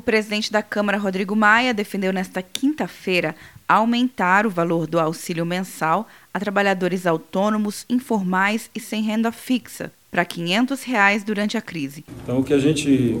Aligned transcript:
O 0.00 0.02
presidente 0.02 0.50
da 0.50 0.62
Câmara, 0.62 0.96
Rodrigo 0.96 1.36
Maia, 1.36 1.74
defendeu 1.74 2.10
nesta 2.10 2.40
quinta-feira 2.40 3.36
aumentar 3.68 4.46
o 4.46 4.50
valor 4.50 4.86
do 4.86 4.98
auxílio 4.98 5.44
mensal 5.44 6.08
a 6.32 6.40
trabalhadores 6.40 7.06
autônomos, 7.06 7.84
informais 7.86 8.70
e 8.74 8.80
sem 8.80 9.02
renda 9.02 9.30
fixa 9.30 9.92
para 10.10 10.24
500 10.24 10.82
reais 10.84 11.22
durante 11.22 11.58
a 11.58 11.60
crise. 11.60 12.02
Então, 12.22 12.38
o 12.38 12.42
que 12.42 12.54
a 12.54 12.58
gente 12.58 13.14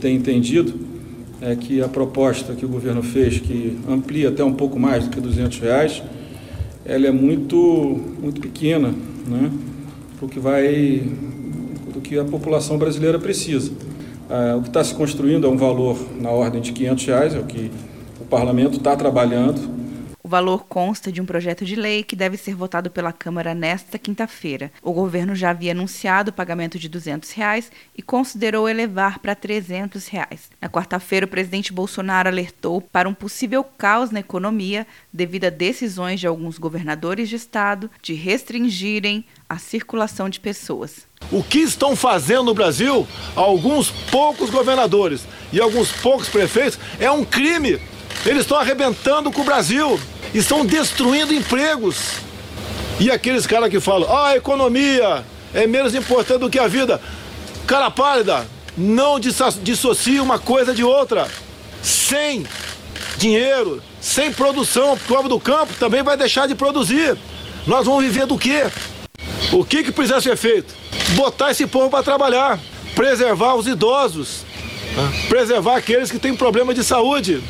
tem 0.00 0.16
entendido 0.16 0.74
é 1.40 1.54
que 1.54 1.80
a 1.80 1.86
proposta 1.86 2.52
que 2.56 2.66
o 2.66 2.68
governo 2.68 3.00
fez, 3.00 3.38
que 3.38 3.78
amplia 3.88 4.30
até 4.30 4.42
um 4.42 4.54
pouco 4.54 4.76
mais 4.76 5.04
do 5.04 5.10
que 5.10 5.20
200 5.20 5.60
reais, 5.60 6.02
ela 6.84 7.06
é 7.06 7.12
muito, 7.12 7.56
muito 8.20 8.40
pequena 8.40 8.88
né, 8.88 9.52
para 10.16 10.26
o 10.26 10.28
que, 10.28 10.40
vai, 10.40 11.00
do 11.92 12.00
que 12.00 12.18
a 12.18 12.24
população 12.24 12.76
brasileira 12.76 13.20
precisa. 13.20 13.93
Ah, 14.28 14.56
o 14.56 14.62
que 14.62 14.68
está 14.68 14.82
se 14.82 14.94
construindo 14.94 15.46
é 15.46 15.50
um 15.50 15.56
valor 15.56 15.98
na 16.20 16.30
ordem 16.30 16.60
de 16.60 16.72
500 16.72 17.06
reais, 17.06 17.34
é 17.34 17.38
o 17.38 17.44
que 17.44 17.70
o 18.20 18.24
parlamento 18.24 18.78
está 18.78 18.96
trabalhando 18.96 19.60
o 20.24 20.28
valor 20.28 20.64
consta 20.66 21.12
de 21.12 21.20
um 21.20 21.26
projeto 21.26 21.66
de 21.66 21.76
lei 21.76 22.02
que 22.02 22.16
deve 22.16 22.38
ser 22.38 22.54
votado 22.54 22.90
pela 22.90 23.12
Câmara 23.12 23.54
nesta 23.54 23.98
quinta-feira. 23.98 24.72
O 24.82 24.90
governo 24.90 25.34
já 25.34 25.50
havia 25.50 25.72
anunciado 25.72 26.30
o 26.30 26.32
pagamento 26.32 26.78
de 26.78 26.88
200 26.88 27.30
reais 27.32 27.70
e 27.94 28.00
considerou 28.00 28.66
elevar 28.66 29.18
para 29.18 29.34
300 29.34 30.08
reais. 30.08 30.50
Na 30.62 30.70
quarta-feira, 30.70 31.26
o 31.26 31.28
presidente 31.28 31.74
Bolsonaro 31.74 32.30
alertou 32.30 32.80
para 32.80 33.06
um 33.06 33.12
possível 33.12 33.62
caos 33.62 34.10
na 34.10 34.20
economia 34.20 34.86
devido 35.12 35.44
a 35.44 35.50
decisões 35.50 36.18
de 36.20 36.26
alguns 36.26 36.56
governadores 36.56 37.28
de 37.28 37.36
estado 37.36 37.90
de 38.00 38.14
restringirem 38.14 39.26
a 39.46 39.58
circulação 39.58 40.30
de 40.30 40.40
pessoas. 40.40 41.06
O 41.30 41.42
que 41.42 41.58
estão 41.58 41.94
fazendo 41.94 42.44
no 42.44 42.54
Brasil 42.54 43.06
alguns 43.36 43.90
poucos 44.10 44.48
governadores 44.48 45.26
e 45.52 45.60
alguns 45.60 45.92
poucos 45.92 46.30
prefeitos 46.30 46.78
é 46.98 47.10
um 47.10 47.26
crime. 47.26 47.78
Eles 48.24 48.40
estão 48.40 48.58
arrebentando 48.58 49.30
com 49.30 49.42
o 49.42 49.44
Brasil 49.44 50.00
estão 50.34 50.66
destruindo 50.66 51.32
empregos. 51.32 52.16
E 52.98 53.10
aqueles 53.10 53.46
caras 53.46 53.70
que 53.70 53.80
falam, 53.80 54.10
ah, 54.10 54.28
a 54.28 54.36
economia 54.36 55.24
é 55.52 55.66
menos 55.66 55.94
importante 55.94 56.40
do 56.40 56.50
que 56.50 56.58
a 56.58 56.66
vida. 56.66 57.00
Cara 57.66 57.90
pálida, 57.90 58.46
não 58.76 59.18
dissocie 59.18 60.20
uma 60.20 60.38
coisa 60.38 60.74
de 60.74 60.84
outra. 60.84 61.28
Sem 61.82 62.46
dinheiro, 63.16 63.82
sem 64.00 64.32
produção, 64.32 64.96
porque 64.96 65.12
o 65.12 65.16
homem 65.16 65.28
do 65.28 65.40
campo 65.40 65.72
também 65.78 66.02
vai 66.02 66.16
deixar 66.16 66.46
de 66.46 66.54
produzir. 66.54 67.16
Nós 67.66 67.86
vamos 67.86 68.04
viver 68.04 68.26
do 68.26 68.38
quê? 68.38 68.64
O 69.52 69.64
que, 69.64 69.84
que 69.84 69.92
precisa 69.92 70.20
ser 70.20 70.36
feito? 70.36 70.74
Botar 71.10 71.50
esse 71.50 71.66
povo 71.66 71.90
para 71.90 72.02
trabalhar, 72.02 72.58
preservar 72.94 73.54
os 73.54 73.66
idosos, 73.66 74.44
preservar 75.28 75.76
aqueles 75.76 76.10
que 76.10 76.18
têm 76.18 76.34
problema 76.34 76.74
de 76.74 76.82
saúde. 76.82 77.42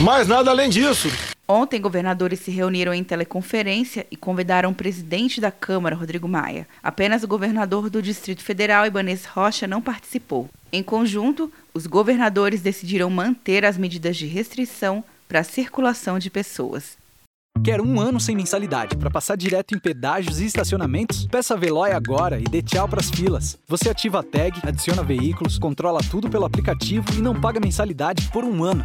Mais 0.00 0.28
nada 0.28 0.50
além 0.50 0.68
disso. 0.68 1.10
Ontem, 1.50 1.80
governadores 1.80 2.40
se 2.40 2.50
reuniram 2.50 2.92
em 2.92 3.02
teleconferência 3.02 4.06
e 4.10 4.16
convidaram 4.16 4.70
o 4.70 4.74
presidente 4.74 5.40
da 5.40 5.50
Câmara, 5.50 5.96
Rodrigo 5.96 6.28
Maia. 6.28 6.68
Apenas 6.82 7.22
o 7.22 7.28
governador 7.28 7.88
do 7.88 8.02
Distrito 8.02 8.42
Federal, 8.42 8.84
Ibanez 8.84 9.24
Rocha, 9.24 9.66
não 9.66 9.80
participou. 9.80 10.46
Em 10.70 10.82
conjunto, 10.82 11.50
os 11.72 11.86
governadores 11.86 12.60
decidiram 12.60 13.08
manter 13.08 13.64
as 13.64 13.78
medidas 13.78 14.18
de 14.18 14.26
restrição 14.26 15.02
para 15.26 15.40
a 15.40 15.44
circulação 15.44 16.18
de 16.18 16.28
pessoas. 16.28 16.98
Quer 17.64 17.80
um 17.80 17.98
ano 17.98 18.20
sem 18.20 18.36
mensalidade 18.36 18.96
para 18.96 19.10
passar 19.10 19.36
direto 19.36 19.74
em 19.74 19.78
pedágios 19.78 20.40
e 20.40 20.46
estacionamentos? 20.46 21.26
Peça 21.26 21.54
a 21.54 21.56
Veloy 21.56 21.92
agora 21.92 22.38
e 22.38 22.44
dê 22.44 22.62
tchau 22.62 22.88
para 22.88 23.00
as 23.00 23.10
filas. 23.10 23.58
Você 23.66 23.88
ativa 23.88 24.20
a 24.20 24.22
tag, 24.22 24.60
adiciona 24.62 25.02
veículos, 25.02 25.58
controla 25.58 26.00
tudo 26.10 26.30
pelo 26.30 26.44
aplicativo 26.44 27.06
e 27.14 27.22
não 27.22 27.38
paga 27.38 27.58
mensalidade 27.58 28.30
por 28.32 28.44
um 28.44 28.62
ano. 28.62 28.84